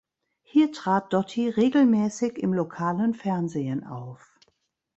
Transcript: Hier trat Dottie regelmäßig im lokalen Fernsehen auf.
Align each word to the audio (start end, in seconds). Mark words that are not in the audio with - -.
Hier 0.41 0.71
trat 0.71 1.13
Dottie 1.13 1.47
regelmäßig 1.49 2.39
im 2.39 2.53
lokalen 2.53 3.13
Fernsehen 3.13 3.83
auf. 3.85 4.39